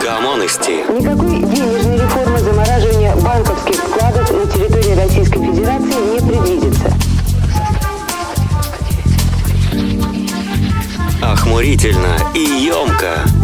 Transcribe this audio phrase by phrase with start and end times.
[0.00, 0.84] Коммунисти.
[0.92, 6.92] Никакой денежной реформы замораживания банковских вкладов на территории Российской Федерации не предвидится.
[11.22, 13.43] Охмурительно и емко.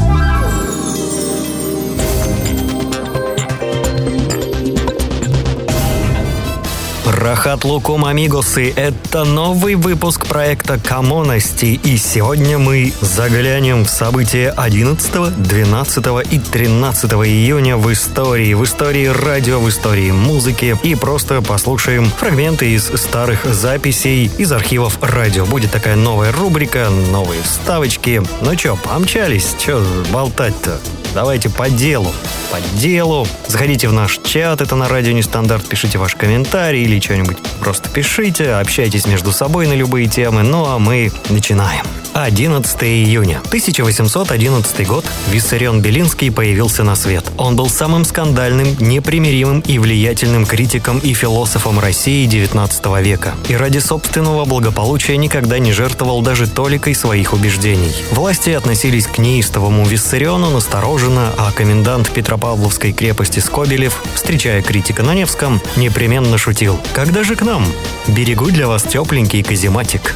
[7.20, 15.36] Рахат Лукум Амигосы– это новый выпуск проекта Коммонности, и сегодня мы заглянем в события 11,
[15.36, 22.06] 12 и 13 июня в истории, в истории радио, в истории музыки, и просто послушаем
[22.06, 25.44] фрагменты из старых записей из архивов радио.
[25.44, 28.22] Будет такая новая рубрика, новые вставочки.
[28.40, 29.54] Ну чё, помчались?
[29.58, 30.80] Чё болтать-то?
[31.14, 32.12] Давайте по делу.
[32.50, 33.26] По делу.
[33.46, 38.52] Заходите в наш чат, это на радио Нестандарт, пишите ваш комментарий или что-нибудь просто пишите,
[38.54, 41.84] общайтесь между собой на любые темы, ну а мы начинаем.
[42.22, 47.24] 11 июня 1811 год Виссарион Белинский появился на свет.
[47.36, 53.34] Он был самым скандальным, непримиримым и влиятельным критиком и философом России XIX века.
[53.48, 57.92] И ради собственного благополучия никогда не жертвовал даже толикой своих убеждений.
[58.10, 65.60] Власти относились к неистовому Виссариону настороженно, а комендант Петропавловской крепости Скобелев, встречая критика на Невском,
[65.76, 67.66] непременно шутил «Когда же к нам?
[68.06, 70.14] Берегу для вас тепленький казематик».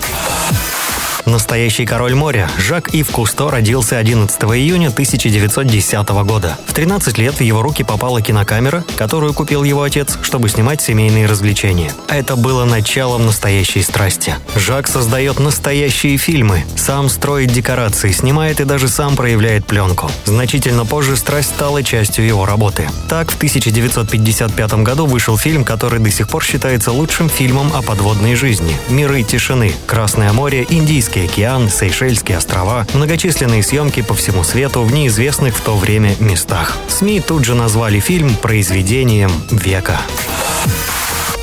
[1.26, 6.58] Настоящий король моря Жак Ив Кусто родился 11 июня 1910 года.
[6.66, 11.26] В 13 лет в его руки попала кинокамера, которую купил его отец, чтобы снимать семейные
[11.26, 11.92] развлечения.
[12.08, 14.34] Это было началом настоящей страсти.
[14.54, 20.10] Жак создает настоящие фильмы, сам строит декорации, снимает и даже сам проявляет пленку.
[20.26, 22.90] Значительно позже страсть стала частью его работы.
[23.08, 28.34] Так, в 1955 году вышел фильм, который до сих пор считается лучшим фильмом о подводной
[28.34, 29.72] жизни «Миры тишины.
[29.86, 30.66] Красное море.
[30.68, 36.76] Индийский океан, Сейшельские острова, многочисленные съемки по всему свету в неизвестных в то время местах.
[36.88, 40.00] СМИ тут же назвали фильм произведением века.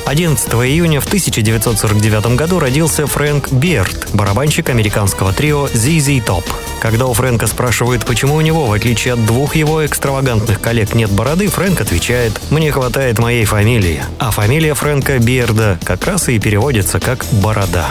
[0.04, 6.44] 11 июня в 1949 году родился Фрэнк Бирд, барабанщик американского трио ZZ Top.
[6.80, 11.10] Когда у Фрэнка спрашивают, почему у него, в отличие от двух его экстравагантных коллег, нет
[11.10, 14.02] бороды, Фрэнк отвечает «Мне хватает моей фамилии».
[14.18, 17.88] А фамилия Фрэнка Бирда как раз и переводится как «борода».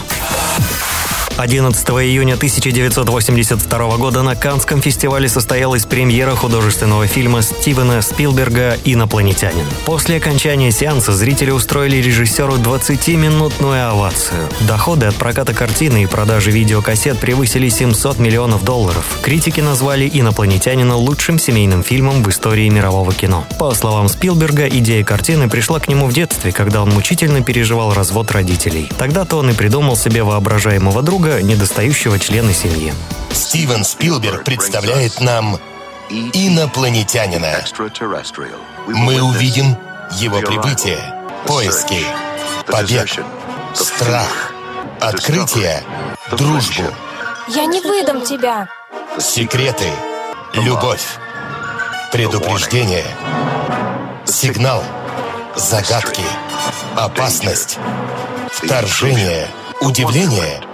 [1.38, 9.66] 11 июня 1982 года на Канском фестивале состоялась премьера художественного фильма Стивена Спилберга «Инопланетянин».
[9.86, 14.50] После окончания сеанса зрители устроили режиссеру 20-минутную овацию.
[14.68, 19.20] Доходы от проката картины и продажи видеокассет превысили 700 миллионов долларов.
[19.22, 23.46] Критики назвали «Инопланетянина» лучшим семейным фильмом в истории мирового кино.
[23.58, 28.32] По словам Спилберга, идея картины пришла к нему в детстве, когда он мучительно переживал развод
[28.32, 28.90] родителей.
[28.98, 32.92] Тогда-то он и придумал себе воображаемого друга, друга недостающего члена семьи.
[33.32, 35.60] Стивен Спилберг представляет нам
[36.10, 37.64] инопланетянина.
[38.88, 39.78] Мы увидим
[40.14, 40.98] его прибытие,
[41.46, 42.04] поиски,
[42.66, 43.08] побег,
[43.76, 44.52] страх,
[45.00, 45.84] открытие,
[46.32, 46.86] дружбу.
[47.50, 48.68] Я не выдам тебя.
[49.20, 49.92] Секреты,
[50.56, 51.06] любовь,
[52.12, 53.06] предупреждение,
[54.26, 54.84] сигнал,
[55.56, 56.24] загадки,
[56.96, 57.78] опасность,
[58.52, 59.48] вторжение,
[59.82, 60.64] удивление–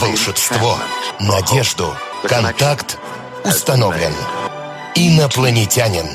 [0.00, 0.78] волшебство,
[1.20, 1.94] надежду,
[2.26, 2.98] контакт
[3.44, 4.14] установлен.
[4.94, 6.06] Инопланетянин.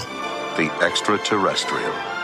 [0.58, 2.15] The extraterrestrial.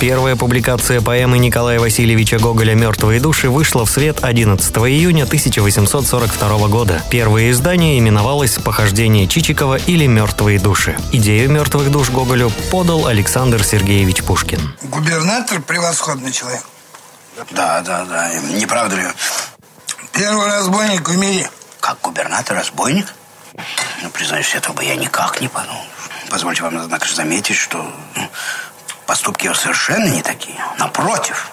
[0.00, 7.02] Первая публикация поэмы Николая Васильевича Гоголя «Мертвые души» вышла в свет 11 июня 1842 года.
[7.10, 10.96] Первое издание именовалось «Похождение Чичикова» или «Мертвые души».
[11.12, 14.74] Идею «Мертвых душ» Гоголю подал Александр Сергеевич Пушкин.
[14.84, 16.64] Губернатор– превосходный человек.
[17.50, 18.32] Да, да, да.
[18.54, 19.02] Не правда ли?
[20.12, 21.50] Первый разбойник в мире.
[21.78, 23.12] Как губернатор разбойник?
[24.02, 25.84] Ну, признаюсь, этого бы я никак не подумал.
[26.30, 27.84] Позвольте вам, однако же, заметить, что
[28.14, 28.30] ну,
[29.10, 30.64] поступки его совершенно не такие.
[30.78, 31.50] Напротив,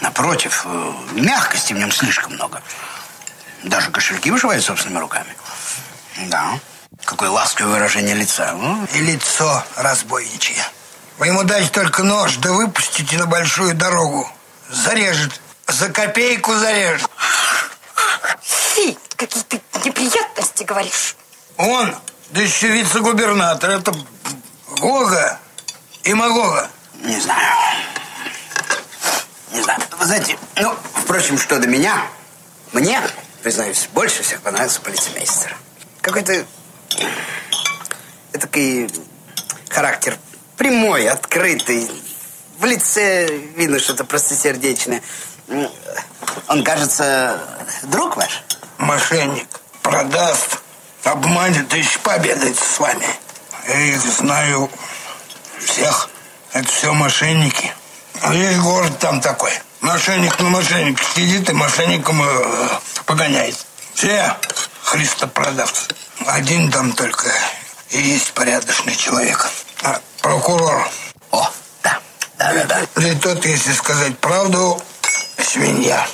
[0.00, 2.62] напротив, э, мягкости в нем слишком много.
[3.64, 5.34] Даже кошельки вышивает собственными руками.
[6.28, 6.60] Да.
[7.04, 8.52] Какое ласковое выражение лица.
[8.52, 10.64] Ну, и лицо разбойничье.
[11.18, 14.30] Вы ему дайте только нож, да выпустите на большую дорогу.
[14.68, 15.40] Зарежет.
[15.66, 17.10] За копейку зарежет.
[18.40, 21.16] Фи, какие ты неприятности говоришь.
[21.56, 21.92] Он,
[22.30, 23.92] да еще вице-губернатор, это
[24.78, 25.40] Гога
[26.04, 26.70] и Магога.
[27.00, 27.56] Не знаю.
[29.52, 29.80] Не знаю.
[29.98, 32.06] Вы знаете, ну, впрочем, что до меня,
[32.72, 33.00] мне,
[33.42, 35.56] признаюсь, больше всех понравился полицеймейстер.
[36.02, 36.44] Какой-то
[38.32, 38.90] этакий
[39.68, 40.18] характер
[40.56, 41.90] прямой, открытый.
[42.58, 43.26] В лице
[43.56, 45.02] видно что-то простосердечное.
[46.48, 47.40] Он, кажется,
[47.84, 48.44] друг ваш?
[48.76, 49.48] Мошенник.
[49.82, 50.60] Продаст,
[51.04, 53.06] обманет, еще победает с вами.
[53.66, 54.70] Я их знаю
[55.58, 56.10] всех.
[56.52, 57.72] Это все мошенники.
[58.22, 59.52] А Весь город там такой.
[59.80, 62.68] Мошенник на мошенник сидит и мошенником э,
[63.06, 63.56] погоняет.
[63.94, 64.36] Все
[64.82, 65.82] христопродавцы.
[66.26, 67.30] Один там только
[67.90, 69.48] и есть порядочный человек.
[69.82, 70.88] А, прокурор.
[71.30, 71.48] О,
[71.82, 71.98] да,
[72.38, 73.08] да, да, да.
[73.08, 74.80] И тот, если сказать правду,
[75.38, 76.06] свинья.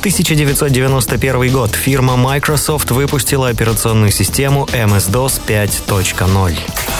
[0.00, 1.74] 1991 год.
[1.74, 6.97] Фирма Microsoft выпустила операционную систему MS-DOS 5.0.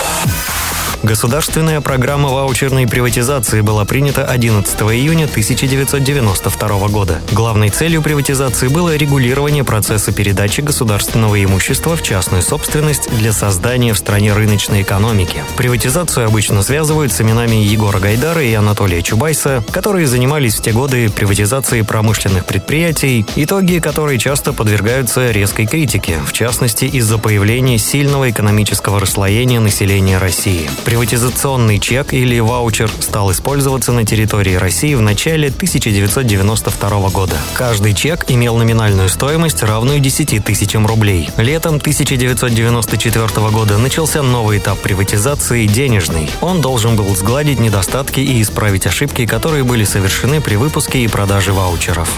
[1.05, 7.21] Государственная программа ваучерной приватизации была принята 11 июня 1992 года.
[7.31, 13.99] Главной целью приватизации было регулирование процесса передачи государственного имущества в частную собственность для создания в
[13.99, 15.45] стране рыночной экономики.
[15.57, 21.11] Приватизацию обычно связывают с именами Егора Гайдара и Анатолия Чубайса, которые занимались в те годы
[21.11, 28.99] приватизацией промышленных предприятий, итоги которой часто подвергаются резкой критике, в частности из-за появления сильного экономического
[28.99, 30.69] расслоения населения России.
[30.89, 37.37] Приватизационный чек или ваучер стал использоваться на территории России в начале 1992 года.
[37.53, 41.29] Каждый чек имел номинальную стоимость, равную 10 тысячам рублей.
[41.37, 46.31] Летом 1994 года начался новый этап приватизации– денежный.
[46.41, 51.53] Он должен был сгладить недостатки и исправить ошибки, которые были совершены при выпуске и продаже
[51.53, 52.09] ваучеров.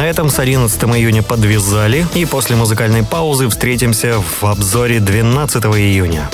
[0.00, 6.30] На этом с 11 июня подвязали, и после музыкальной паузы встретимся в обзоре 12 июня.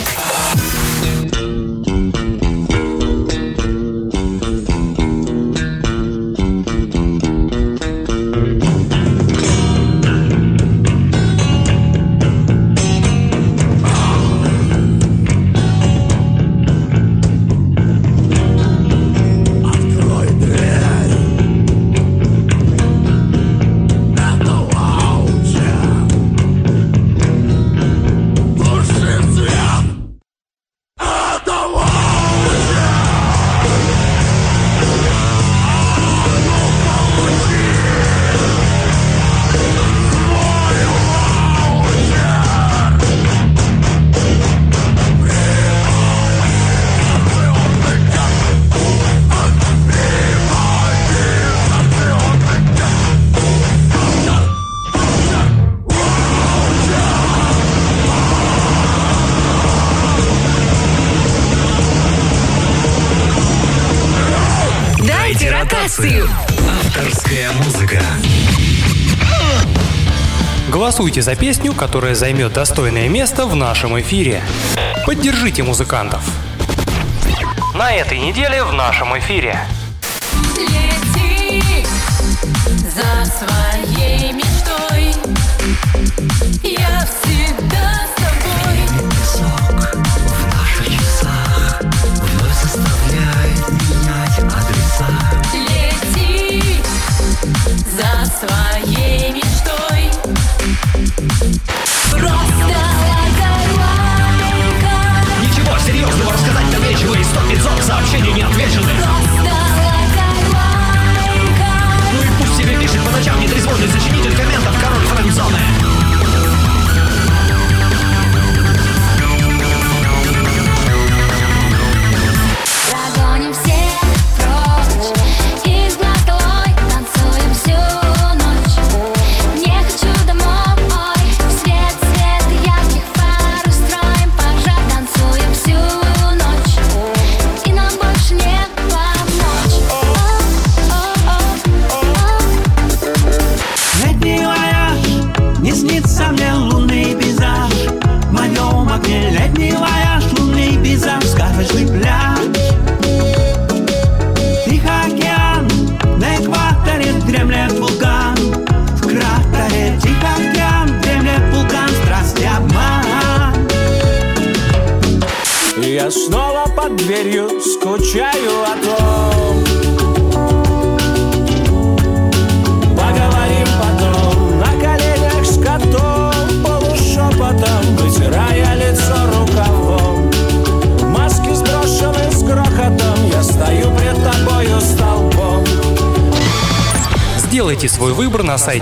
[71.07, 74.43] Голосуйте за песню, которая займет достойное место в нашем эфире.
[75.07, 76.21] Поддержите музыкантов.
[77.77, 79.57] На этой неделе в нашем эфире.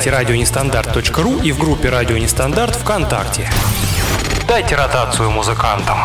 [0.04, 3.50] Сайте радионестандарт.ру и в группе «Радио Нестандарт» ВКонтакте.
[4.46, 5.98] Дайте ротацию музыкантам.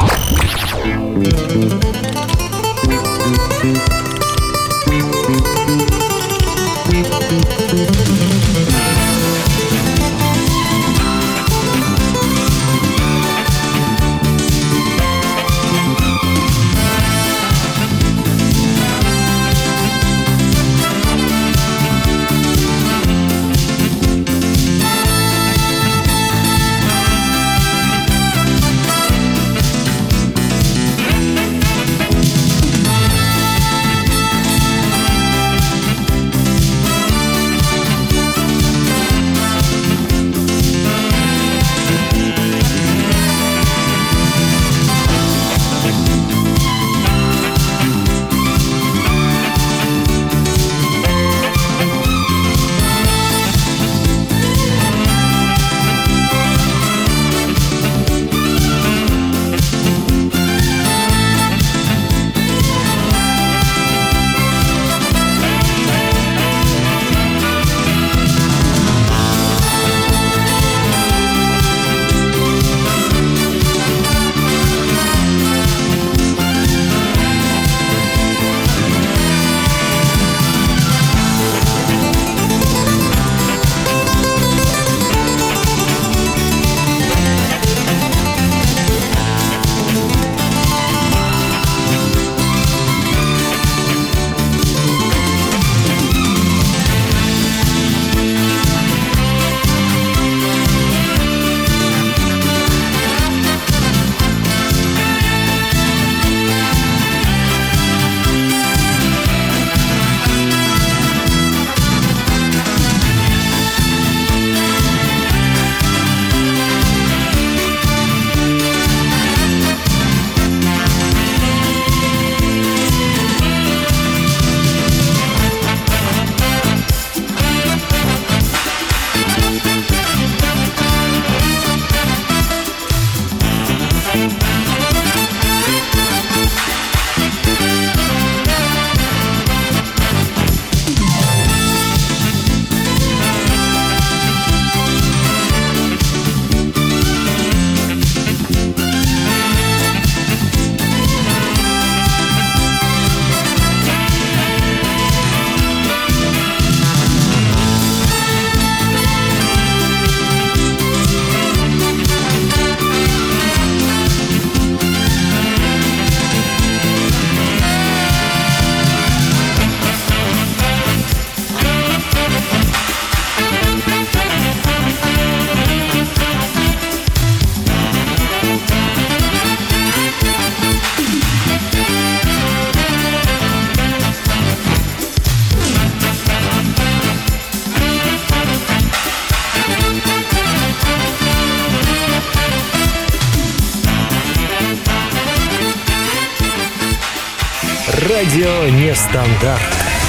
[199.00, 199.62] Радио Нестандарт.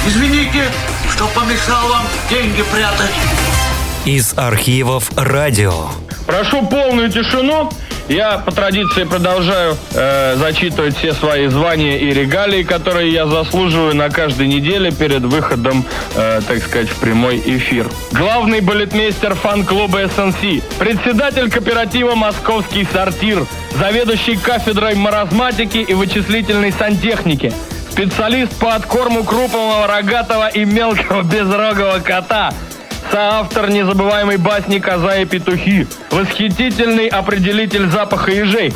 [0.06, 0.64] Извините,
[1.11, 3.12] что помешал вам деньги прятать.
[4.04, 5.88] Из архивов радио.
[6.26, 7.70] Прошу полную тишину.
[8.09, 14.11] Я по традиции продолжаю э, зачитывать все свои звания и регалии, которые я заслуживаю на
[14.11, 15.85] каждой неделе перед выходом,
[16.16, 17.87] э, так сказать, в прямой эфир.
[18.11, 23.47] Главный балетмейстер фан-клуба СНС, председатель кооператива «Московский сортир»,
[23.78, 27.52] заведующий кафедрой маразматики и вычислительной сантехники,
[28.00, 32.50] специалист по откорму крупного рогатого и мелкого безрогого кота–
[33.12, 35.87] Соавтор незабываемой басни «Коза и петухи».
[36.11, 38.73] Восхитительный определитель запаха ежей.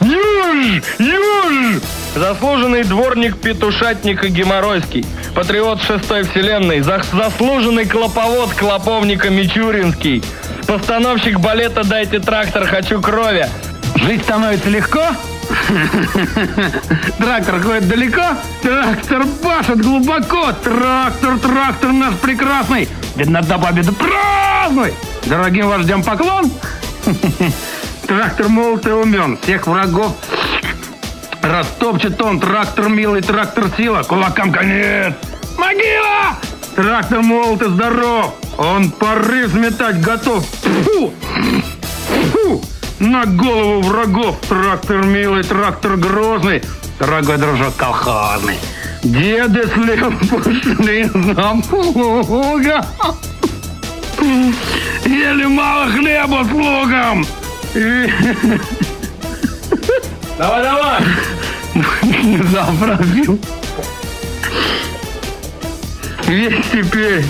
[0.00, 0.82] Юж!
[0.98, 1.82] Юж!
[2.14, 5.06] Заслуженный дворник петушатника Геморройский.
[5.34, 6.80] Патриот шестой вселенной.
[6.80, 10.24] Зас- Заслуженный клоповод клоповника Мичуринский.
[10.66, 13.46] Постановщик балета «Дайте трактор, хочу крови».
[13.96, 15.04] Жить становится легко?
[17.18, 18.22] Трактор ходит далеко,
[18.62, 24.94] трактор пашет глубоко, трактор, трактор наш прекрасный, видно до победы празднуй!
[25.26, 26.50] Дорогим вождям поклон!
[28.06, 30.16] Трактор молод и умен, всех врагов
[31.42, 35.12] Растопчет он трактор милый, трактор сила, кулакам конец.
[35.58, 36.36] Могила!
[36.76, 38.34] Трактор молод и здоров.
[38.58, 40.46] Он порыв метать готов.
[40.84, 41.12] Фу!
[42.32, 42.62] Фу!
[43.02, 44.36] На голову врагов.
[44.48, 46.62] Трактор милый, трактор грозный.
[47.00, 48.56] Дорогой дружок колхозный.
[49.02, 52.86] Деды слева пошли за плуга.
[55.04, 57.26] Ели мало хлеба слугам.
[57.74, 58.12] И-
[60.38, 61.02] Давай, давай.
[61.74, 63.38] Не заправил.
[66.28, 67.24] Весь теперь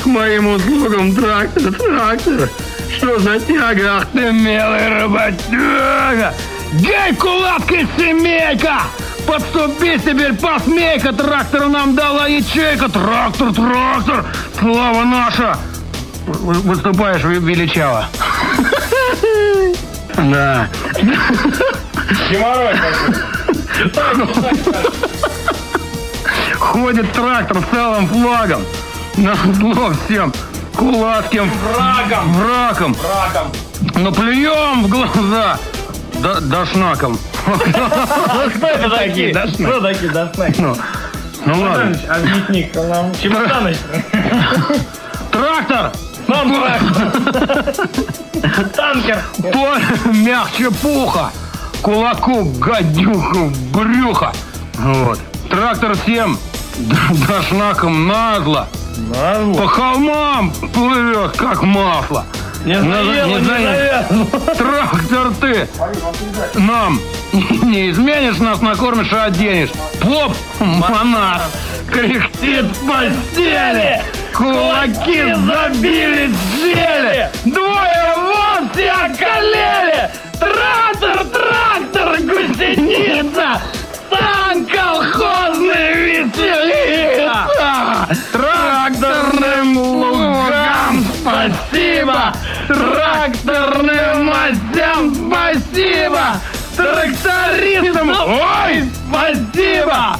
[0.00, 2.48] к моим услугам трактор, трактор.
[2.96, 6.34] Что за тяга, ах ты милый работяга!
[6.72, 8.80] Гей, кулатка семейка!
[9.26, 11.12] Подступи теперь, посмейка!
[11.12, 12.88] Трактор нам дала ячейка!
[12.88, 14.24] Трактор, трактор!
[14.58, 15.56] Слава наша!
[16.26, 18.06] Вы- Выступаешь величаво.
[20.16, 20.66] Да.
[22.28, 22.74] Геморрой
[26.58, 28.62] Ходит трактор с целым флагом.
[29.16, 30.32] На зло всем
[30.78, 32.32] кулацким Врагом.
[32.34, 32.96] врагом.
[33.02, 33.52] Раком.
[33.96, 35.58] Но плюем в глаза.
[36.20, 37.18] Да, дошнаком.
[38.56, 39.34] Кто это такие?
[39.34, 40.60] Кто такие дошнаки?
[40.60, 40.76] Ну,
[41.46, 41.98] ну ладно.
[42.08, 43.76] Объясни, нам Чемоданыч.
[45.32, 45.92] Трактор!
[46.28, 46.52] Нам
[48.74, 49.22] Танкер.
[49.52, 51.30] Поле мягче пуха.
[51.82, 54.32] Кулаку гадюку в брюхо.
[54.74, 55.18] Вот.
[55.50, 56.38] Трактор всем
[56.76, 58.66] д- дошнаком назло.
[59.56, 62.24] По холмам плывет, как масло.
[62.64, 64.26] Не заело, не.
[64.56, 65.68] Трактор ты
[66.54, 67.00] нам
[67.62, 69.70] не изменишь, нас накормишь и оденешь.
[70.00, 71.42] Поп, монах,
[71.90, 74.02] кряхтит в постели,
[74.34, 80.10] кулаки забили зели, двое вон все околели.
[80.38, 83.60] Трактор, трактор, гусеница,
[84.10, 87.48] сам колхозный веселится.
[88.88, 92.32] Тракторным лугам спасибо,
[92.66, 96.40] тракторным мастям спасибо,
[96.74, 100.16] трактористам ой, спасибо,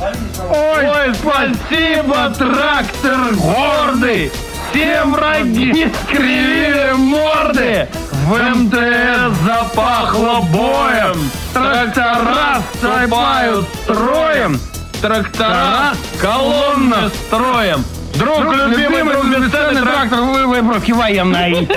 [0.51, 4.31] ой, спасибо, трактор гордый,
[4.71, 7.89] все враги скривили морды,
[8.27, 14.61] в МТС запахло боем, трактора ступают строем,
[15.01, 17.83] трактора колонны строем.
[18.19, 21.69] Друг, любимый, друг, бесценный трактор вы выправки военной.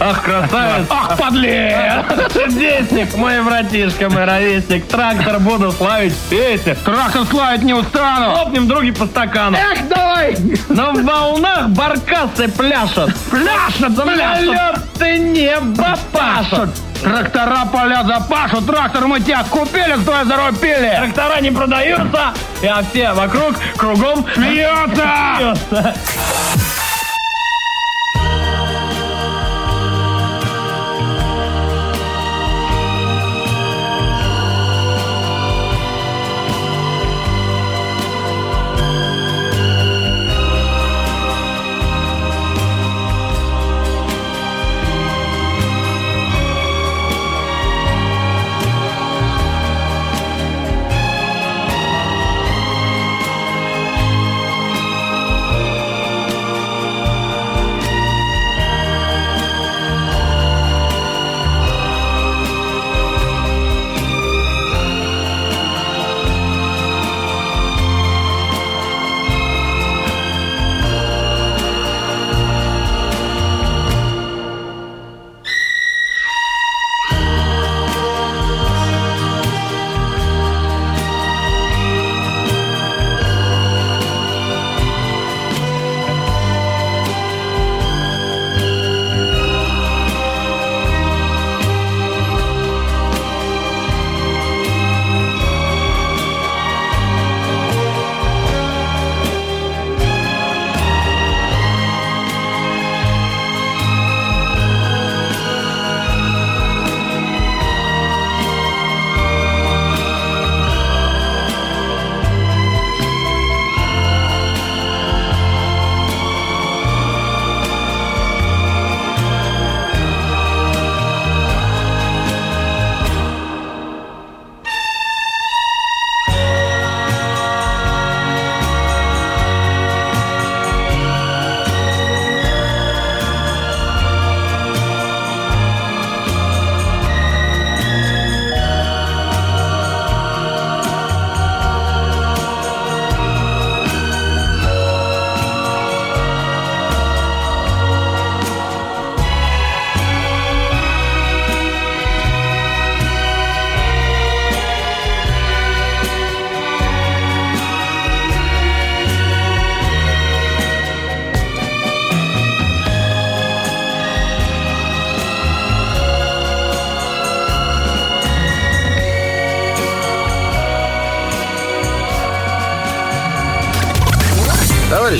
[0.00, 0.86] Ах, красавец!
[0.90, 2.04] Ах, подлец!
[2.32, 4.86] Сердечник, мой братишка, мой ровесник.
[4.86, 6.74] Трактор буду славить в песне.
[6.84, 8.34] Трактор славить не устану.
[8.34, 9.56] Хлопнем други по стакану.
[9.56, 10.36] Эх, давай!
[10.68, 13.14] На волнах баркасы пляшут.
[13.30, 14.82] Пляшут, пляшут.
[14.98, 16.70] ты небо пашут.
[17.02, 20.12] Трактора поля запашут, трактор мы тебя купили, кто
[20.58, 20.94] пили.
[20.96, 22.32] Трактора не продаются,
[22.62, 25.04] а все вокруг кругом Смеется!
[25.36, 25.94] смеются.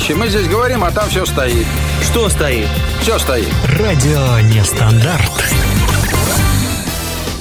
[0.05, 1.65] Товарищи, мы здесь говорим, а там все стоит.
[2.03, 2.67] Что стоит?
[3.01, 3.51] Все стоит.
[3.79, 5.31] Радио Нестандарт.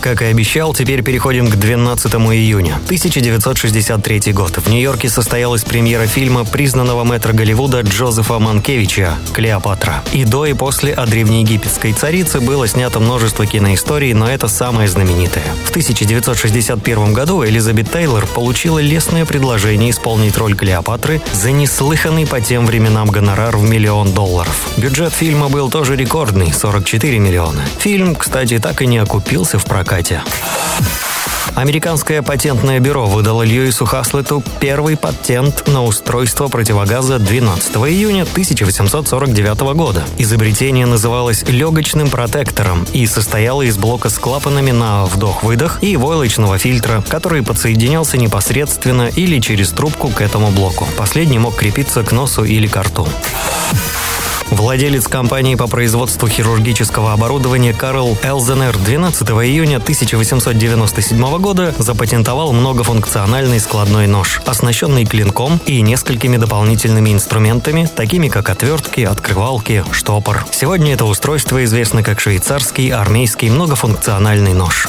[0.04, 2.74] Как и обещал, теперь переходим к 12 июня.
[2.84, 4.58] 1963 год.
[4.58, 10.02] В Нью-Йорке состоялась премьера фильма признанного мэтра Голливуда Джозефа Манкевича «Клеопатра».
[10.12, 15.46] И до, и после о древнеегипетской царице было снято множество киноисторий, но это самое знаменитое.
[15.64, 22.66] В 1961 году Элизабет Тейлор получила лестное предложение исполнить роль Клеопатры за неслыханный по тем
[22.66, 24.68] временам гонорар в миллион долларов.
[24.76, 27.62] Бюджет фильма был тоже рекордный– 44 миллиона.
[27.78, 29.93] Фильм, кстати, так и не окупился в прокате.
[31.54, 40.04] Американское патентное бюро выдало Льюису Хаслету первый патент на устройство противогаза 12 июня 1849 года.
[40.18, 47.04] Изобретение называлось легочным протектором и состояло из блока с клапанами на вдох-выдох и войлочного фильтра,
[47.08, 50.88] который подсоединялся непосредственно или через трубку к этому блоку.
[50.96, 53.06] Последний мог крепиться к носу или к рту.
[54.50, 64.06] Владелец компании по производству хирургического оборудования Карл Элзенер 12 июня 1897 года запатентовал многофункциональный складной
[64.06, 70.44] нож, оснащенный клинком и несколькими дополнительными инструментами, такими как отвертки, открывалки, штопор.
[70.50, 74.88] Сегодня это устройство известно как швейцарский армейский многофункциональный нож.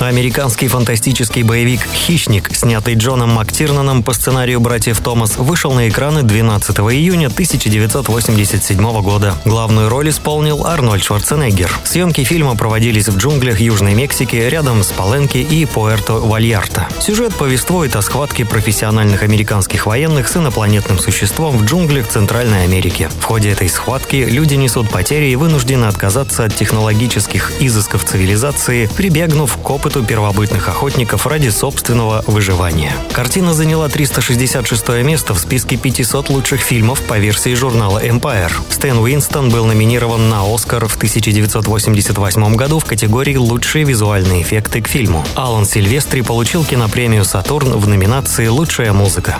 [0.00, 6.78] Американский фантастический боевик «Хищник», снятый Джоном Мактирнаном по сценарию братьев Томас, вышел на экраны 12
[6.78, 9.34] июня 1987 года.
[9.44, 11.70] Главную роль исполнил Арнольд Шварценеггер.
[11.82, 16.86] Съемки фильма проводились в джунглях Южной Мексики, рядом с Паленки и Пуэрто-Вальярта.
[17.00, 23.10] Сюжет повествует о схватке профессиональных американских военных с инопланетным существом в джунглях Центральной Америки.
[23.20, 29.56] В ходе этой схватки люди несут потери и вынуждены отказаться от технологических изысков цивилизации, прибегнув
[29.56, 32.92] к опыту первобытных охотников ради собственного выживания.
[33.12, 38.52] Картина заняла 366 место в списке 500 лучших фильмов по версии журнала Empire.
[38.70, 44.88] Стэн Уинстон был номинирован на Оскар в 1988 году в категории «Лучшие визуальные эффекты к
[44.88, 45.24] фильму».
[45.34, 49.38] Алан Сильвестри получил кинопремию «Сатурн» в номинации «Лучшая музыка».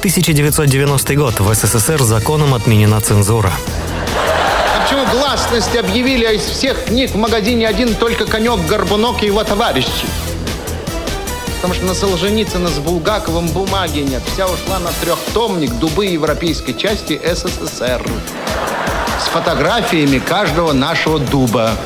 [0.00, 1.40] 1990 год.
[1.40, 3.52] В СССР законом отменена цензура.
[4.90, 9.86] Почему гласность объявили, а из всех книг в магазине один только конек-горбунок и его товарищи?
[11.54, 14.20] Потому что на Солженицына с Булгаковым бумаги нет.
[14.32, 18.04] Вся ушла на трехтомник «Дубы европейской части СССР»
[19.24, 21.76] с фотографиями каждого нашего дуба.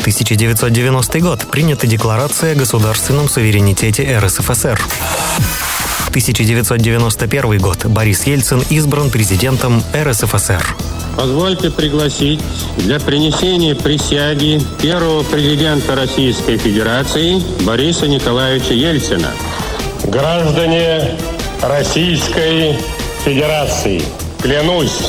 [0.00, 1.40] 1990 год.
[1.50, 4.80] Принята Декларация о государственном суверенитете РСФСР.
[6.08, 7.84] 1991 год.
[7.84, 11.01] Борис Ельцин избран президентом РСФСР.
[11.16, 12.40] Позвольте пригласить
[12.78, 19.30] для принесения присяги первого президента Российской Федерации Бориса Николаевича Ельцина.
[20.04, 21.16] Граждане
[21.60, 22.76] Российской
[23.24, 24.02] Федерации,
[24.42, 25.00] клянусь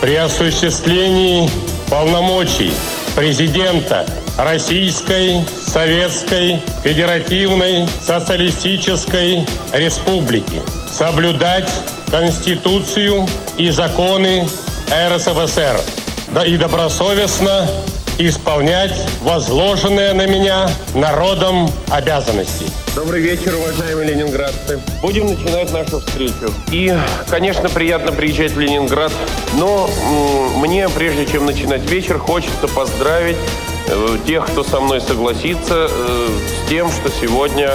[0.00, 1.50] при осуществлении
[1.88, 2.70] полномочий
[3.16, 4.06] президента
[4.38, 11.70] Российской Советской Федеративной Социалистической Республики соблюдать
[12.10, 13.26] Конституцию
[13.58, 14.46] и законы
[14.90, 15.80] РСФСР
[16.32, 17.68] да и добросовестно
[18.18, 22.66] исполнять возложенные на меня народом обязанности.
[22.94, 24.78] Добрый вечер, уважаемые ленинградцы.
[25.00, 26.52] Будем начинать нашу встречу.
[26.70, 26.94] И,
[27.28, 29.12] конечно, приятно приезжать в Ленинград,
[29.54, 29.88] но
[30.56, 33.38] мне, прежде чем начинать вечер, хочется поздравить
[33.88, 36.28] э, тех, кто со мной согласится, э,
[36.66, 37.70] с тем, что сегодня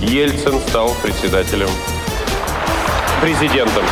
[0.00, 1.68] Ельцин стал председателем,
[3.20, 3.84] президентом.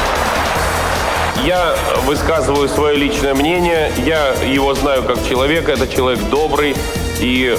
[1.44, 3.92] Я высказываю свое личное мнение.
[4.04, 5.72] Я его знаю как человека.
[5.72, 6.74] Это человек добрый
[7.20, 7.56] и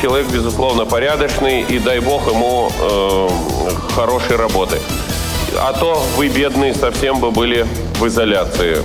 [0.00, 1.62] человек, безусловно, порядочный.
[1.62, 3.28] И дай бог ему э,
[3.94, 4.78] хорошей работы.
[5.58, 7.66] А то вы, бедные, совсем бы были
[7.98, 8.78] в изоляции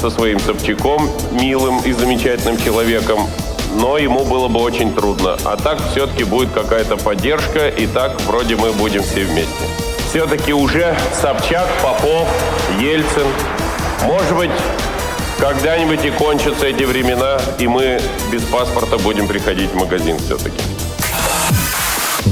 [0.00, 3.28] со своим Собчаком, милым и замечательным человеком.
[3.78, 5.36] Но ему было бы очень трудно.
[5.44, 7.68] А так все-таки будет какая-то поддержка.
[7.68, 12.28] И так вроде мы будем все вместе все-таки уже Собчак, Попов,
[12.80, 13.26] Ельцин.
[14.04, 14.50] Может быть,
[15.38, 20.62] когда-нибудь и кончатся эти времена, и мы без паспорта будем приходить в магазин все-таки.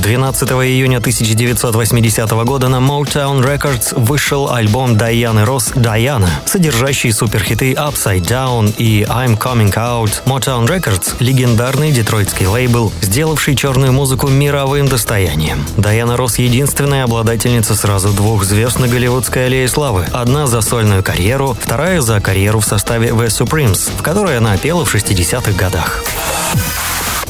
[0.05, 8.21] 12 июня 1980 года на Motown Records вышел альбом Дайаны Росс «Дайана», содержащий суперхиты Upside
[8.21, 10.23] Down и I'm Coming Out.
[10.27, 15.65] Motown Records– легендарный детройтский лейбл, сделавший черную музыку мировым достоянием.
[15.79, 20.05] Дайана Росс– единственная обладательница сразу двух звезд на Голливудской аллее славы.
[20.13, 24.85] Одна за сольную карьеру, вторая за карьеру в составе The Supremes, в которой она пела
[24.85, 26.05] в 60-х годах.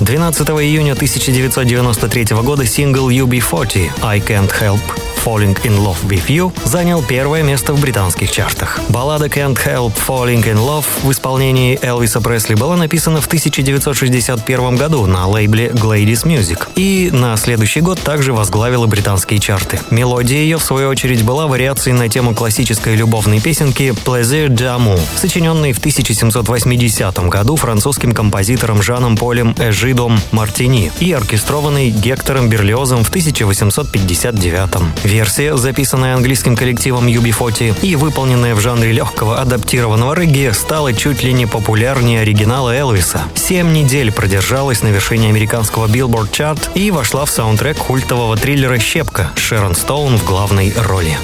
[0.00, 7.02] 12 июня 1993 года сингл UB40 «I Can't Help Falling in Love with You занял
[7.02, 8.78] первое место в британских чартах.
[8.90, 15.06] Баллада Can't Help Falling in Love в исполнении Элвиса Пресли была написана в 1961 году
[15.06, 19.80] на лейбле Gladys Music и на следующий год также возглавила британские чарты.
[19.90, 25.72] Мелодия ее, в свою очередь, была вариацией на тему классической любовной песенки «Plaisir d'amour», сочиненной
[25.72, 35.13] в 1780 году французским композитором Жаном Полем Эжидом Мартини и оркестрованной Гектором Берлиозом в 1859.
[35.14, 41.32] Версия, записанная английским коллективом UB40 и выполненная в жанре легкого адаптированного регги, стала чуть ли
[41.32, 43.22] не популярнее оригинала Элвиса.
[43.36, 49.30] Семь недель продержалась на вершине американского Billboard Chart и вошла в саундтрек культового триллера «Щепка»
[49.36, 51.16] Шерон Стоун в главной роли.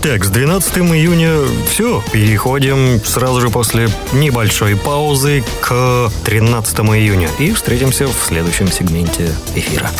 [0.00, 2.02] Так, с 12 июня все.
[2.12, 7.28] Переходим сразу же после небольшой паузы к 13 июня.
[7.38, 9.90] И встретимся в следующем сегменте эфира.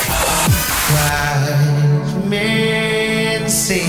[2.29, 3.85] Men say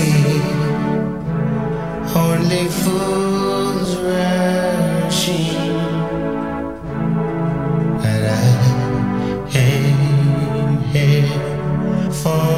[2.15, 5.73] only fools rushing,
[8.01, 8.49] but I
[9.55, 12.56] am here falling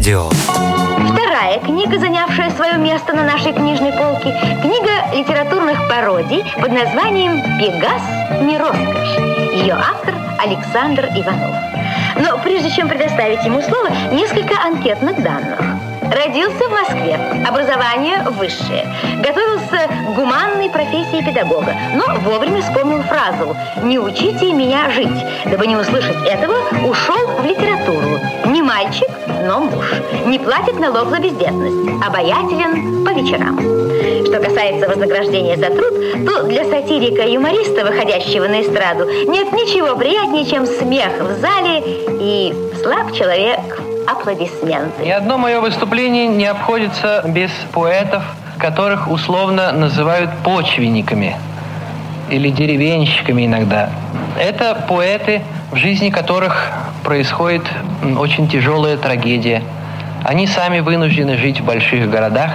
[0.00, 0.30] радио.
[1.12, 8.00] Вторая книга, занявшая свое место на нашей книжной полке, книга литературных пародий под названием «Пегас.
[8.40, 9.18] Не роскошь».
[9.52, 11.54] Ее автор Александр Иванов.
[12.16, 15.60] Но прежде чем предоставить ему слово, несколько анкетных данных.
[16.10, 18.86] Родился в Москве, образование высшее.
[19.22, 25.24] Готовился к гуманной профессии педагога, но вовремя вспомнил фразу «Не учите меня жить».
[25.44, 28.18] Дабы не услышать этого, ушел в литературу.
[28.46, 29.09] Не мальчик,
[29.50, 29.84] но муж.
[30.26, 32.04] Не платит налог за бездетность.
[32.06, 33.58] Обаятелен по вечерам.
[34.26, 35.92] Что касается вознаграждения за труд,
[36.24, 41.82] то для сатирика и юмориста, выходящего на эстраду, нет ничего приятнее, чем смех в зале
[41.84, 43.58] и слаб человек
[44.06, 45.04] аплодисменты.
[45.04, 48.22] Ни одно мое выступление не обходится без поэтов,
[48.56, 51.36] которых условно называют почвенниками
[52.30, 53.90] или деревенщиками иногда.
[54.38, 56.72] Это поэты, в жизни которых
[57.04, 57.62] происходит
[58.18, 59.62] очень тяжелая трагедия.
[60.24, 62.52] Они сами вынуждены жить в больших городах.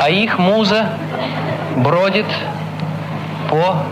[0.00, 0.90] А их муза
[1.76, 2.26] бродит
[3.50, 3.82] по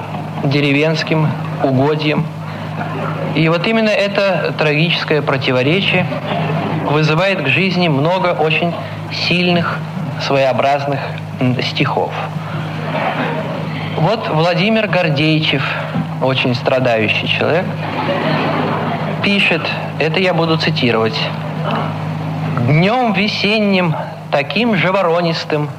[0.44, 1.28] деревенским
[1.62, 2.26] угодьям.
[3.34, 6.06] И вот именно это трагическое противоречие
[6.84, 8.74] вызывает к жизни много очень
[9.10, 9.78] сильных,
[10.20, 11.00] своеобразных
[11.62, 12.12] стихов.
[13.96, 15.66] Вот Владимир Гордеичев,
[16.20, 17.64] очень страдающий человек,
[19.24, 19.62] пишет,
[19.98, 21.18] это я буду цитировать,
[22.66, 23.94] «Днем весенним,
[24.30, 25.70] таким же воронистым,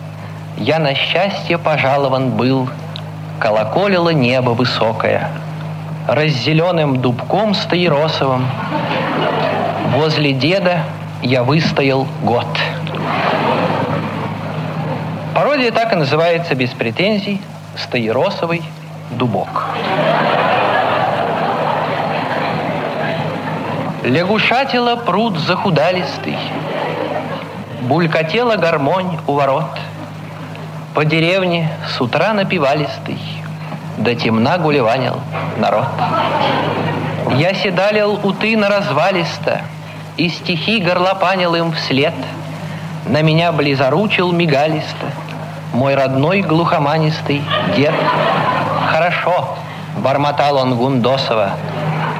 [0.57, 2.67] я на счастье пожалован был,
[3.39, 5.29] колоколило небо высокое,
[6.07, 8.47] раззеленым дубком стаиросовым,
[9.95, 10.79] возле деда
[11.21, 12.47] я выстоял год».
[15.35, 17.39] Пародия так и называется без претензий
[17.77, 18.63] «Стаиросовый
[19.11, 19.67] дубок».
[24.03, 26.37] Лягушатила пруд захудалистый,
[27.81, 29.79] Булькотела гармонь у ворот,
[30.93, 33.19] По деревне с утра напивалистый,
[33.97, 35.19] До темна гулеванил
[35.57, 35.87] народ.
[37.35, 39.61] Я седалил у тына развалисто,
[40.15, 42.15] И стихи горлопанил им вслед,
[43.07, 45.07] На меня близоручил мигалисто
[45.77, 47.43] Мой родной глухоманистый
[47.75, 47.93] дед.
[48.89, 49.57] Хорошо,
[49.97, 51.51] бормотал он Гундосова,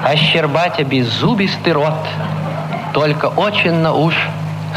[0.05, 1.97] Ощербатя беззубистый рот,
[2.93, 4.13] Только очень на уж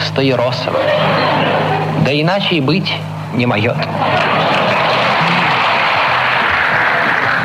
[0.07, 0.81] Стаиросова.
[2.07, 2.91] Да иначе и быть
[3.35, 3.77] не мое.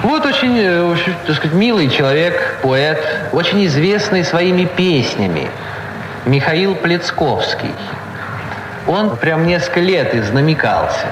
[0.04, 5.50] Вот очень, э, очень, так сказать, милый человек, поэт, очень известный своими песнями.
[6.26, 7.72] Михаил Плецковский.
[8.88, 11.08] Он прям несколько лет изнамекался.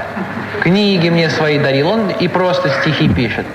[0.62, 3.45] Книги мне свои дарил, он и просто стихи пишет.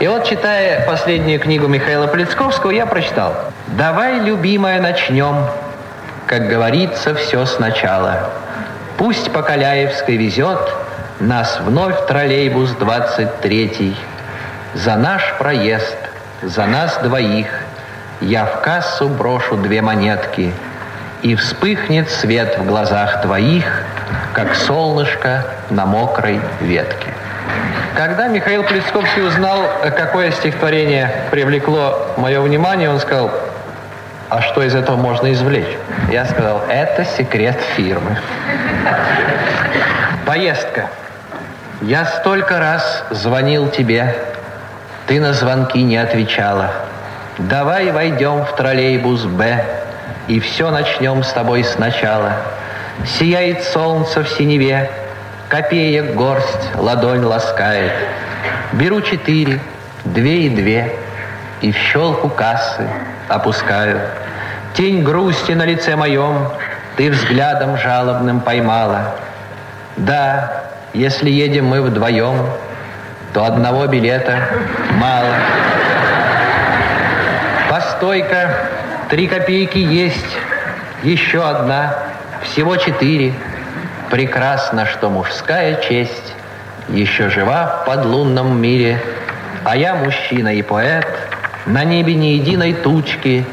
[0.00, 3.34] И вот, читая последнюю книгу Михаила Плецковского, я прочитал.
[3.68, 5.46] «Давай, любимая, начнем,
[6.26, 8.30] как говорится, все сначала.
[8.96, 10.60] Пусть по Каляевской везет
[11.20, 13.96] нас вновь троллейбус 23
[14.74, 15.96] За наш проезд,
[16.42, 17.46] за нас двоих
[18.20, 20.52] Я в кассу брошу две монетки
[21.22, 23.84] И вспыхнет свет в глазах твоих
[24.32, 27.08] Как солнышко на мокрой ветке.
[27.96, 29.58] Когда Михаил Плесковский узнал,
[29.96, 33.32] какое стихотворение привлекло мое внимание, он сказал,
[34.28, 35.76] а что из этого можно извлечь?
[36.10, 38.18] Я сказал, это секрет фирмы.
[40.26, 40.90] Поездка.
[41.80, 44.14] Я столько раз звонил тебе,
[45.06, 46.70] ты на звонки не отвечала.
[47.38, 49.64] Давай войдем в троллейбус «Б»
[50.28, 52.32] и все начнем с тобой сначала.
[53.18, 54.90] Сияет солнце в синеве,
[55.48, 57.92] копеек горсть, ладонь ласкает.
[58.72, 59.60] Беру четыре,
[60.04, 60.94] две и две,
[61.62, 62.86] и в щелку кассы
[63.28, 64.00] опускаю.
[64.74, 66.48] Тень грусти на лице моем
[66.96, 69.14] ты взглядом жалобным поймала.
[69.96, 72.46] Да, если едем мы вдвоем,
[73.32, 74.40] то одного билета
[74.96, 75.34] мало.
[77.68, 78.50] Постой-ка,
[79.08, 80.36] три копейки есть,
[81.02, 81.96] еще одна,
[82.42, 83.32] всего четыре.
[84.10, 86.34] Прекрасно, что мужская честь
[86.88, 89.02] еще жива в подлунном мире,
[89.64, 91.06] а я мужчина и поэт,
[91.66, 93.46] на небе ни единой тучки.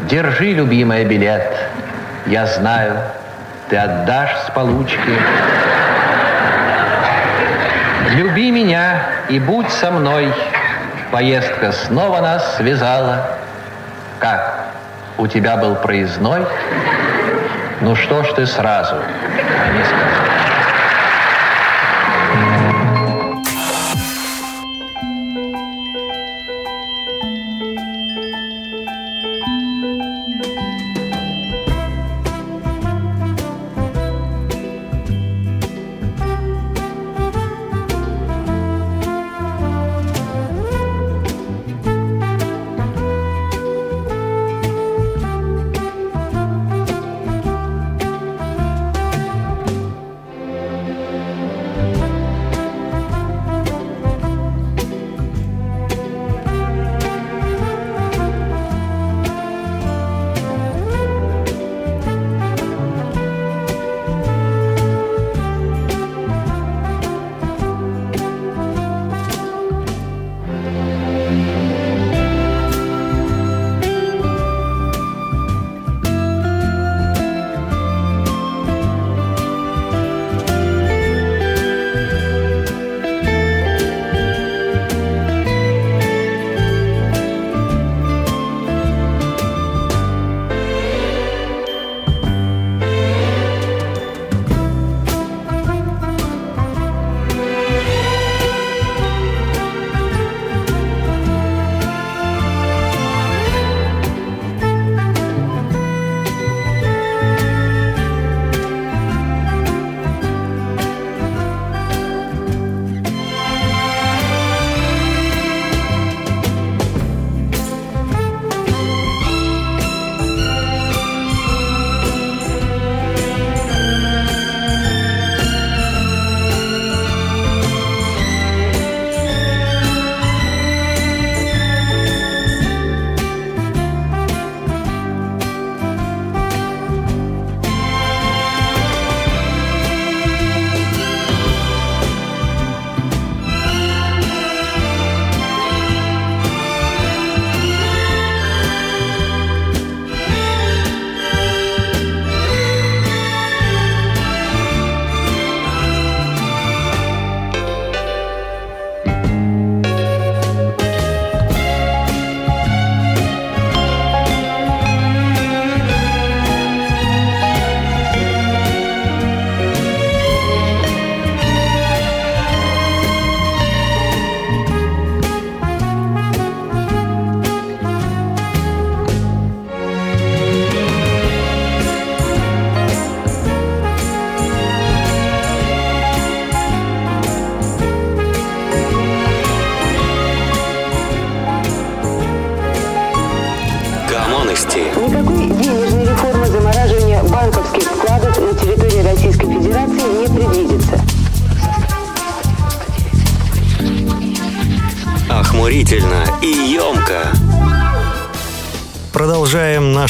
[0.00, 1.52] Держи, любимая, билет,
[2.26, 2.96] я знаю,
[3.68, 4.98] ты отдашь с получки.
[8.12, 10.32] Люби меня и будь со мной.
[11.10, 13.36] Поездка снова нас связала.
[14.18, 14.59] Как?
[15.20, 16.46] У тебя был проездной?
[17.82, 20.39] Ну что ж ты сразу не сказал?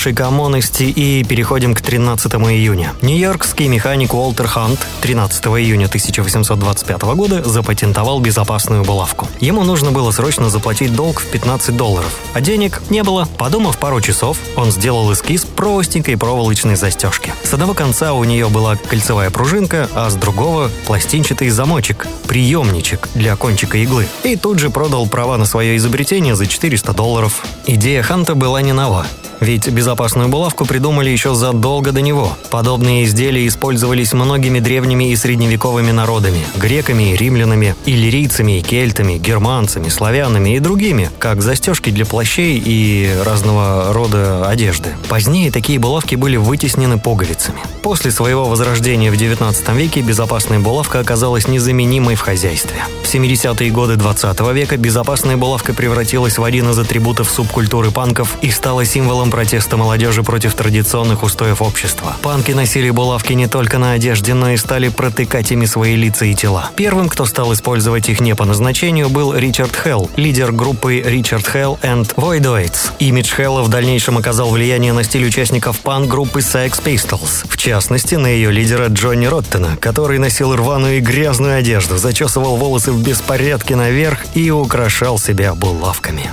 [0.00, 2.94] Наши коммонности и переходим к 13 июня.
[3.02, 9.28] Нью-Йоркский механик Уолтер Хант 13 июня 1825 года запатентовал безопасную булавку.
[9.40, 13.28] Ему нужно было срочно заплатить долг в 15 долларов, а денег не было.
[13.36, 17.34] Подумав пару часов, он сделал эскиз простенькой проволочной застежки.
[17.42, 23.36] С одного конца у нее была кольцевая пружинка, а с другого– пластинчатый замочек, приемничек для
[23.36, 24.06] кончика иглы.
[24.22, 27.44] И тут же продал права на свое изобретение за 400 долларов.
[27.66, 29.04] Идея Ханта была не нова.
[29.40, 32.36] Ведь безопасную булавку придумали еще задолго до него.
[32.50, 40.58] Подобные изделия использовались многими древними и средневековыми народами– греками, римлянами, иллирийцами, кельтами, германцами, славянами и
[40.58, 44.90] другими, как застежки для плащей и разного рода одежды.
[45.08, 47.60] Позднее такие булавки были вытеснены пуговицами.
[47.82, 52.84] После своего возрождения в 19 веке безопасная булавка оказалась незаменимой в хозяйстве.
[53.02, 58.50] В 70-е годы 20 века безопасная булавка превратилась в один из атрибутов субкультуры панков и
[58.50, 62.16] стала символом протеста молодежи против традиционных устоев общества.
[62.22, 66.34] Панки носили булавки не только на одежде, но и стали протыкать ими свои лица и
[66.34, 66.70] тела.
[66.76, 71.78] Первым, кто стал использовать их не по назначению, был Ричард Хелл, лидер группы Ричард Хелл
[71.82, 72.92] and Voidoids.
[72.98, 77.46] Имидж Хелла в дальнейшем оказал влияние на стиль участников панк-группы Sex Pistols.
[77.48, 82.92] В частности, на ее лидера Джонни Роттена, который носил рваную и грязную одежду, зачесывал волосы
[82.92, 86.30] в беспорядке наверх и украшал себя булавками.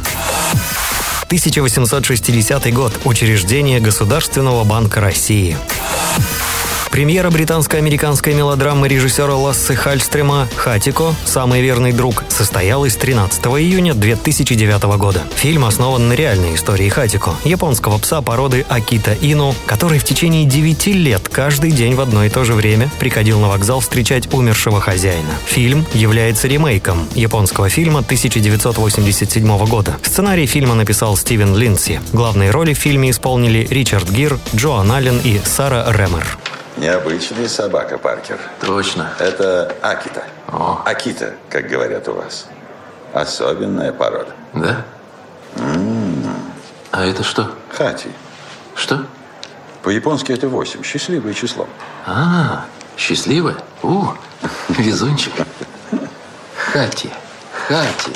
[1.28, 2.94] 1860 год.
[3.04, 5.58] Учреждение Государственного банка России.
[6.92, 11.14] Премьера британско-американской мелодрамы режиссера Лассе Хальстрема «Хатико.
[11.26, 15.24] Самый верный друг» состоялась 13 июня 2009 года.
[15.36, 20.88] Фильм основан на реальной истории Хатико, японского пса породы Акита Ину, который в течение 9
[20.88, 25.36] лет каждый день в одно и то же время приходил на вокзал встречать умершего хозяина.
[25.46, 29.98] Фильм является ремейком японского фильма 1987 года.
[30.02, 32.02] Сценарий фильма написал Стивен Линдси.
[32.14, 36.38] Главные роли в фильме исполнили Ричард Гир, Джоан Аллен и Сара Ремер.
[36.78, 38.40] Необычная собака, Паркер.
[38.62, 39.12] Точно.
[39.20, 40.24] Это Акита.
[40.48, 40.82] О.
[40.86, 42.46] Акита, как говорят у вас.
[43.14, 44.32] Особенная порода.
[44.54, 44.86] Да?
[45.56, 46.52] М-м.
[46.92, 47.52] А это что?
[47.72, 48.10] Хати.
[48.76, 49.06] Что?
[49.82, 50.84] По-японски это 8.
[50.84, 51.68] Счастливое число.
[52.06, 52.66] А,
[52.96, 53.56] счастливая?
[53.82, 54.06] У,
[54.70, 55.34] везунчик.
[56.56, 57.10] Хати.
[57.68, 58.12] Хати.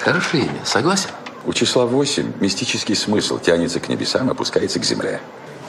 [0.00, 1.10] Хорошее имя, согласен?
[1.44, 5.20] У числа 8 мистический смысл тянется к небесам, опускается к земле.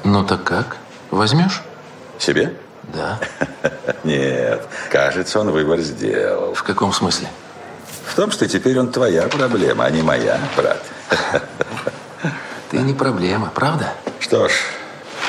[0.04, 0.78] Ну так как?
[1.12, 1.62] Возьмешь?
[2.20, 2.54] Себе?
[2.94, 3.20] Да.
[4.04, 6.54] Нет, кажется, он выбор сделал.
[6.54, 7.28] В каком смысле?
[8.06, 10.84] В том, что теперь он твоя проблема, а не моя, брат.
[12.70, 13.94] Ты не проблема, правда?
[14.20, 14.52] Что ж,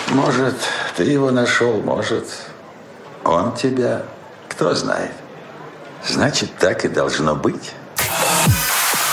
[0.09, 0.57] может,
[0.97, 2.27] ты его нашел, может,
[3.25, 4.03] он тебя.
[4.49, 5.13] Кто знает.
[6.07, 7.73] Значит, так и должно быть.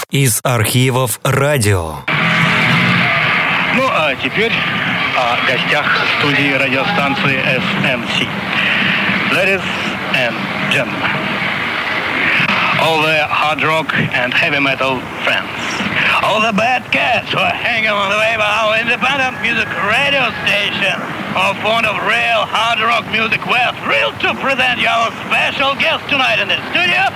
[0.10, 1.98] Из архивов радио.
[3.76, 4.54] Ну, а теперь
[5.24, 5.86] о гостях
[6.20, 8.28] студии радиостанции SMC.
[9.32, 9.64] Ladies
[10.16, 10.36] and
[10.70, 11.12] gentlemen,
[12.82, 15.48] all the hard rock and heavy metal friends,
[16.22, 20.28] all the bad cats who are hanging on the way by our independent music radio
[20.44, 21.00] station,
[21.40, 26.04] are fond of real hard rock music, we're thrilled to present you our special guest
[26.10, 27.08] tonight in the studio,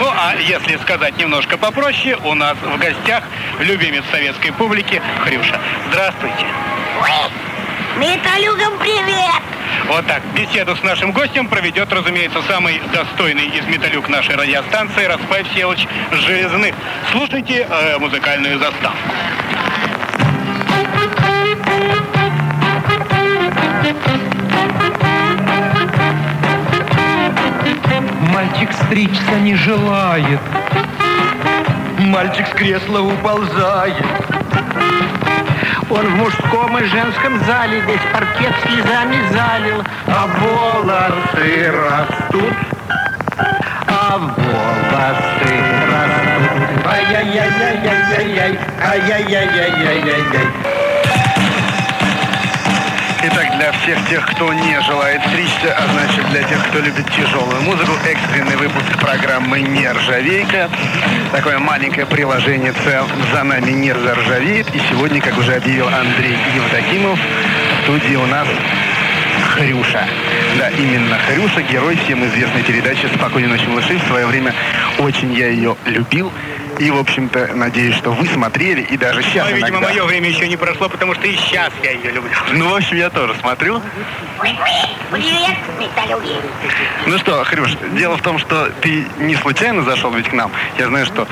[0.00, 3.22] ну, а если сказать немножко попроще, у нас в гостях
[3.60, 5.60] любимец советской публики Хрюша.
[5.90, 6.46] Здравствуйте.
[7.96, 9.42] Металюгам привет!
[9.86, 10.22] Вот так.
[10.34, 16.74] Беседу с нашим гостем проведет, разумеется, самый достойный из металюк нашей радиостанции Распай Всеволодович Железных.
[17.10, 18.98] Слушайте э, музыкальную заставку.
[28.32, 30.40] Мальчик стричься не желает.
[31.98, 34.04] Мальчик с кресла уползает.
[35.90, 42.54] Он в мужском и женском зале весь паркет слезами залил, а волосы растут,
[43.86, 46.86] а волосы растут.
[46.86, 50.83] Ай-яй-яй-яй-яй-яй, ай-яй-яй-яй-яй-яй.
[53.26, 57.62] Итак, для всех тех, кто не желает стричься, а значит для тех, кто любит тяжелую
[57.62, 60.68] музыку, экстренный выпуск программы «Нержавейка».
[61.32, 62.74] Такое маленькое приложение
[63.32, 64.66] «За нами не заржавеет».
[64.74, 68.46] И сегодня, как уже объявил Андрей Евдокимов, в студии у нас
[69.54, 70.04] Хрюша.
[70.58, 73.96] Да, именно Хрюша, герой всем известной передачи «Спокойной ночи, малыши».
[73.96, 74.52] В свое время
[74.98, 76.30] очень я ее любил.
[76.78, 79.88] И, в общем-то, надеюсь, что вы смотрели и даже сейчас Но, видимо, иногда.
[79.88, 82.32] мое время еще не прошло, потому что и сейчас я ее люблю.
[82.52, 83.80] Ну, в общем, я тоже смотрю.
[84.40, 86.36] Привет, металюги.
[87.06, 90.50] Ну что, Хрюш, дело в том, что ты не случайно зашел ведь к нам.
[90.78, 91.28] Я знаю, что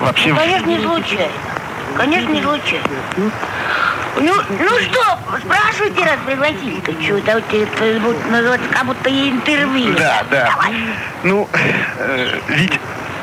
[0.00, 0.32] вообще...
[0.34, 1.32] Конечно, не случайно.
[1.96, 2.84] Конечно, не случайно.
[4.18, 6.92] Ну, ну что, спрашивайте, раз пригласили-то.
[7.02, 9.94] Что-то вот это будет называться как будто интервью.
[9.94, 10.50] Да, да.
[11.22, 11.48] Ну,
[11.98, 12.80] э, ведь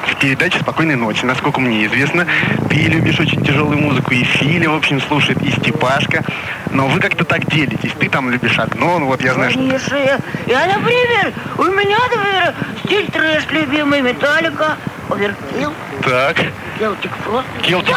[0.07, 2.27] в передаче «Спокойной ночи», насколько мне известно,
[2.69, 6.23] ты любишь очень тяжелую музыку, и Филя, в общем, слушает, и Степашка.
[6.71, 7.91] Но вы как-то так делитесь.
[7.99, 9.59] Ты там любишь одно, ну вот я знаю, что...
[9.59, 14.77] Конечно, я, я, например, у меня, например, стиль трэш любимый, Металлика,
[15.09, 15.73] Оверкилл,
[16.03, 16.37] Так.
[16.79, 17.47] Келтик Фрост.
[17.61, 17.95] Келтик.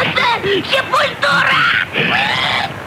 [0.64, 1.56] Сепультура!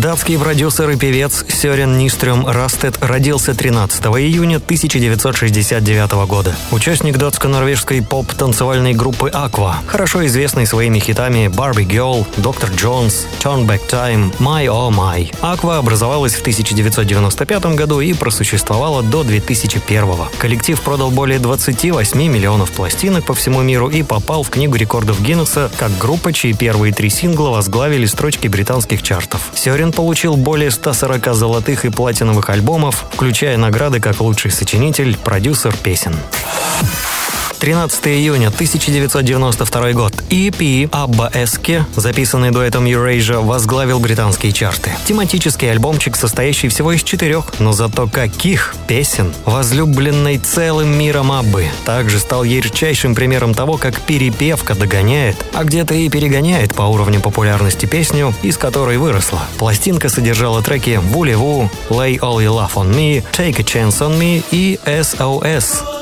[0.00, 6.56] Датский продюсер и певец Сёрен Нистрём Растед родился 13 июня 1969 года.
[6.70, 12.74] Участник датско-норвежской поп-танцевальной группы Aqua, хорошо известный своими хитами Barbie Girl, Dr.
[12.74, 15.30] Jones, Turn Back Time, My Oh My.
[15.42, 20.06] Aqua образовалась в 1995 году и просуществовала до 2001.
[20.38, 25.70] Коллектив продал более 28 миллионов пластинок по всему миру и попал в Книгу рекордов Гиннесса
[25.76, 29.50] как группа, чьи первые три сингла возглавили строчки британских чартов.
[29.54, 36.16] Сёрен получил более 140 золотых и платиновых альбомов, включая награды как лучший сочинитель, продюсер песен.
[37.60, 40.14] 13 июня 1992 год.
[40.30, 44.92] EP «Абба Эске», записанный дуэтом Eurasia, возглавил британские чарты.
[45.04, 52.18] Тематический альбомчик, состоящий всего из четырех, но зато каких песен, возлюбленной целым миром Аббы, также
[52.18, 58.34] стал ярчайшим примером того, как перепевка догоняет, а где-то и перегоняет по уровню популярности песню,
[58.42, 59.42] из которой выросла.
[59.58, 64.42] Пластинка содержала треки «Вулеву», «Lay All Your Love On Me», «Take a Chance On Me»
[64.50, 65.99] и «SOS».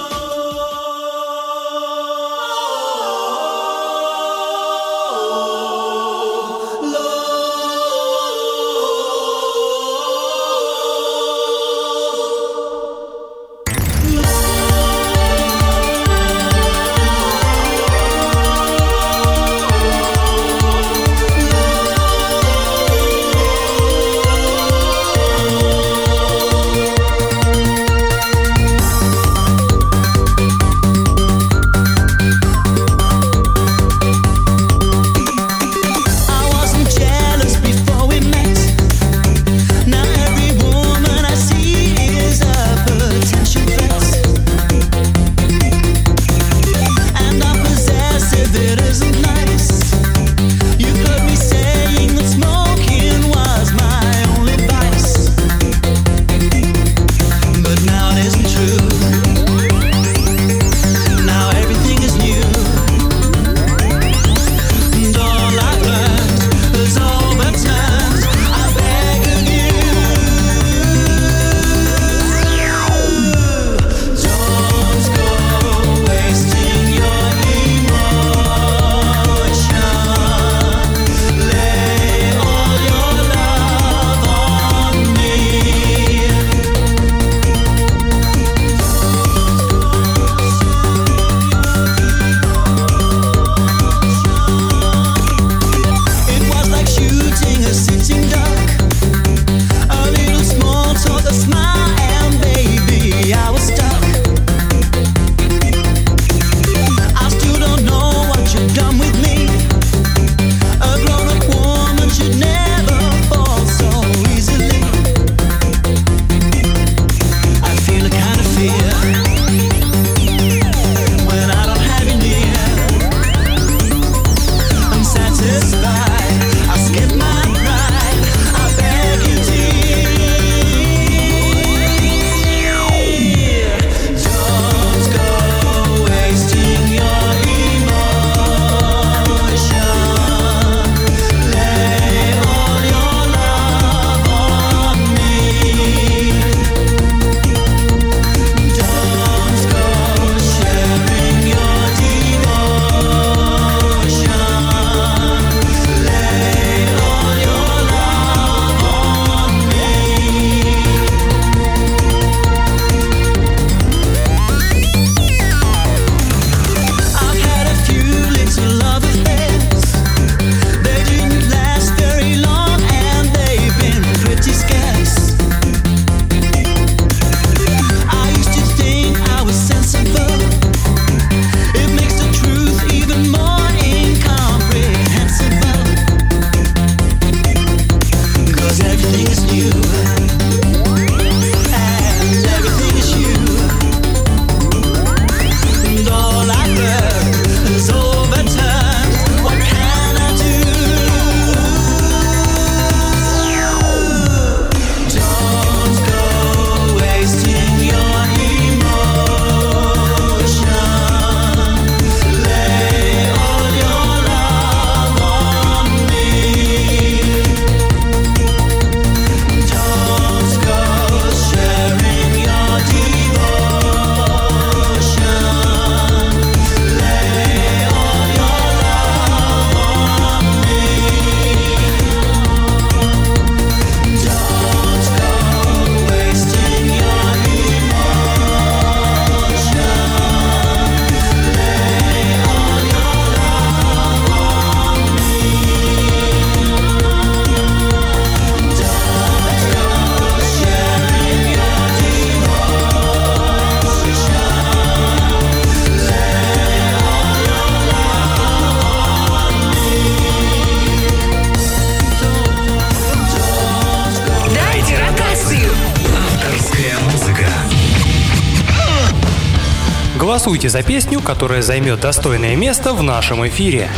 [270.58, 273.88] голосуйте за песню, которая займет достойное место в нашем эфире.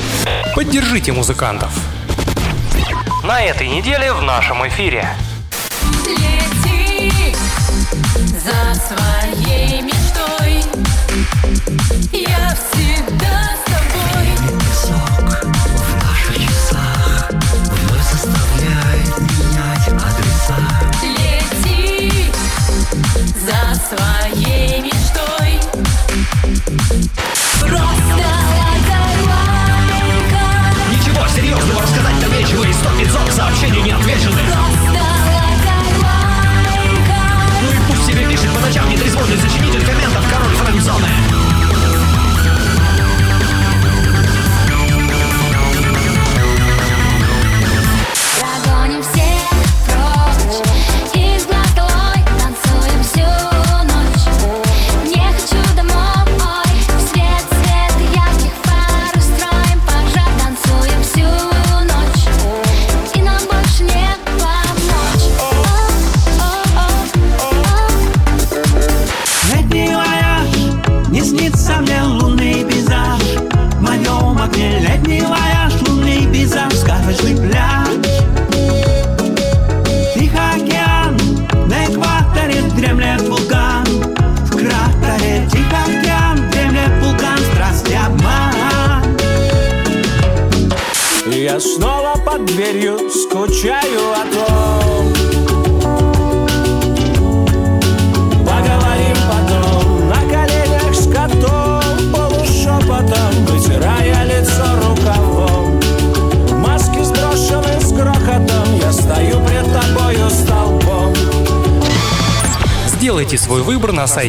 [0.55, 1.71] Поддержите музыкантов.
[3.25, 5.09] На этой неделе в нашем эфире
[32.81, 34.41] Сто пятьсот сообщений не отвечены
[37.61, 41.30] Ну и пусть себе пишет по ночам нетрезвожный сочинитель комментов король Фрэнзоны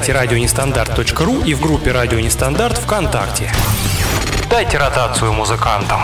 [0.02, 3.52] сайте радионестандарт.ру и в группе «Радио Нестандарт» ВКонтакте.
[4.50, 6.02] Дайте ротацию музыкантам.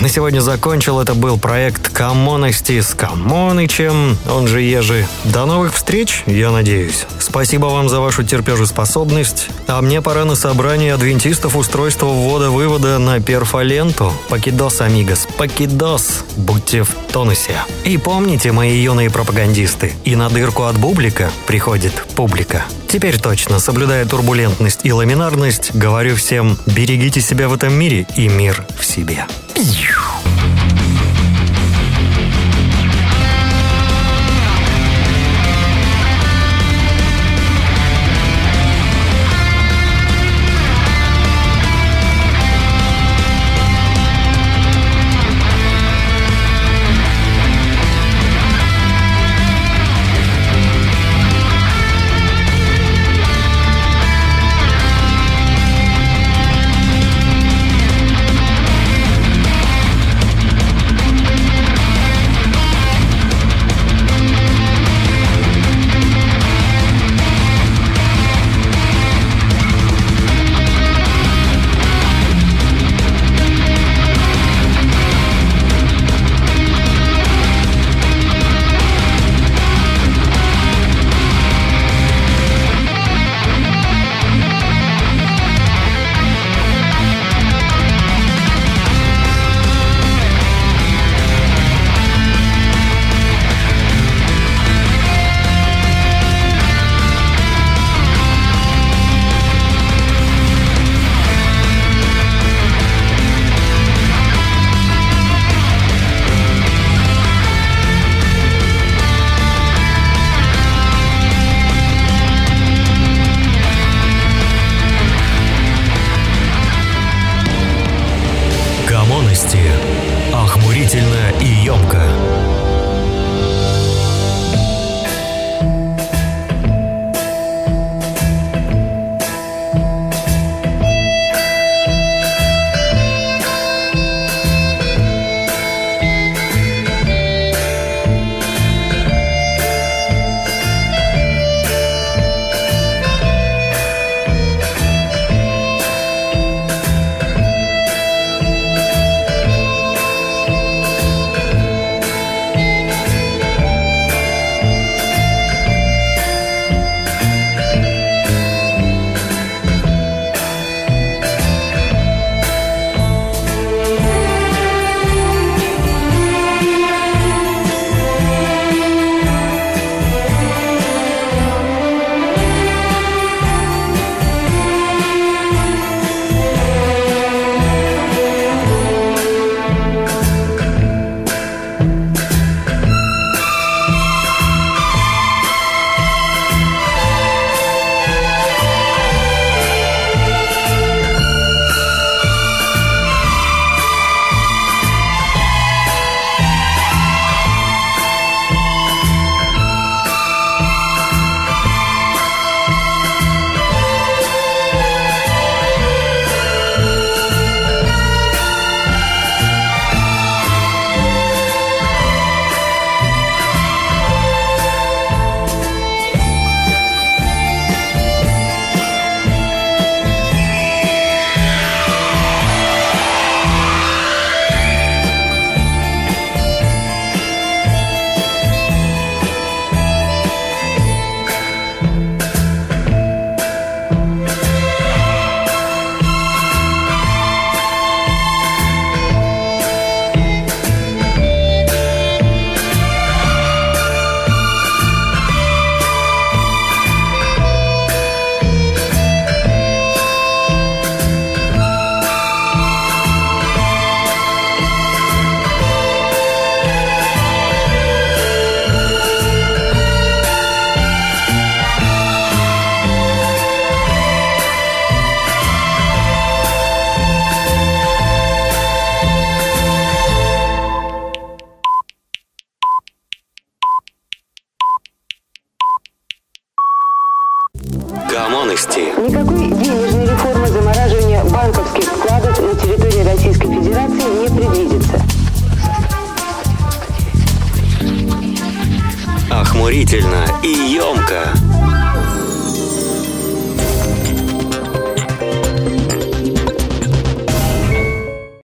[0.00, 1.00] На сегодня закончил.
[1.00, 5.06] Это был проект Коммоности с Коммонычем, он же Ежи.
[5.24, 7.06] До новых встреч, я надеюсь.
[7.18, 9.48] Спасибо вам за вашу терпежеспособность.
[9.66, 14.12] А мне пора на собрание адвентистов устройства ввода-вывода на перфоленту.
[14.28, 16.24] Покидос, амигос, покидос.
[16.36, 17.62] Будьте в тонусе.
[17.84, 22.64] И помните, мои юные пропагандисты, и на дырку от бублика приходит публика.
[22.88, 28.64] Теперь точно, соблюдая турбулентность и ламинарность, говорю всем, берегите себя в этом мире и мир
[28.78, 29.26] в себе.
[29.54, 30.19] Peace.